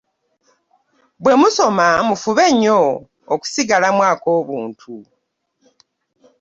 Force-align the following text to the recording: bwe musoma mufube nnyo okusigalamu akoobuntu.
bwe 1.21 1.33
musoma 1.41 1.87
mufube 2.07 2.45
nnyo 2.53 2.79
okusigalamu 3.33 4.01
akoobuntu. 4.13 4.93